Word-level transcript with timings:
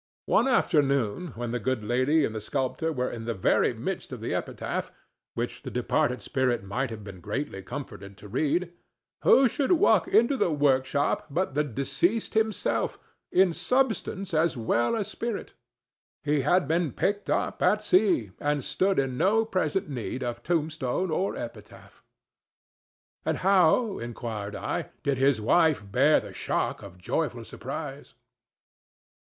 One 0.25 0.47
afternoon, 0.47 1.27
when 1.35 1.51
the 1.51 1.59
good 1.59 1.83
lady 1.83 2.25
and 2.25 2.33
the 2.33 2.41
sculptor 2.41 2.91
were 2.91 3.11
in 3.11 3.25
the 3.25 3.35
very 3.35 3.71
midst 3.71 4.11
of 4.11 4.19
the 4.19 4.33
epitaph—which 4.33 5.61
the 5.61 5.69
departed 5.69 6.23
spirit 6.23 6.63
might 6.63 6.89
have 6.89 7.03
been 7.03 7.19
greatly 7.19 7.61
comforted 7.61 8.17
to 8.17 8.27
read—who 8.27 9.47
should 9.47 9.73
walk 9.73 10.07
into 10.07 10.37
the 10.37 10.49
workshop 10.51 11.27
but 11.29 11.53
the 11.53 11.63
deceased 11.63 12.33
himself, 12.33 12.97
in 13.31 13.53
substance 13.53 14.33
as 14.33 14.57
well 14.57 14.95
as 14.95 15.07
spirit! 15.07 15.53
He 16.23 16.41
had 16.41 16.67
been 16.67 16.93
picked 16.93 17.29
up 17.29 17.61
at 17.61 17.83
sea, 17.83 18.31
and 18.39 18.63
stood 18.63 18.97
in 18.97 19.19
no 19.19 19.45
present 19.45 19.87
need 19.87 20.23
of 20.23 20.41
tombstone 20.41 21.11
or 21.11 21.35
epitaph. 21.37 22.01
"And 23.23 23.37
how," 23.37 23.99
inquired 23.99 24.55
I, 24.55 24.89
"did 25.03 25.19
his 25.19 25.39
wife 25.39 25.83
bear 25.91 26.19
the 26.19 26.33
shock 26.33 26.81
of 26.81 26.97
joyful 26.97 27.43
surprise?" 27.43 28.15